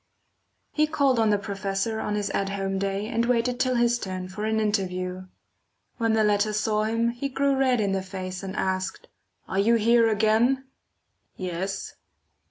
[0.71, 4.29] He called on the professor on his at home day and waited till his turn
[4.29, 5.27] for an interview.
[5.97, 9.07] When the latter saw him, he grew red in the face and asked:
[9.47, 10.63] "Are you here again?"
[11.37, 11.93] "Yes."